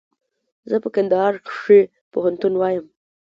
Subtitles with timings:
[0.69, 1.81] زه په کندهار کښي
[2.13, 2.85] پوهنتون وایم.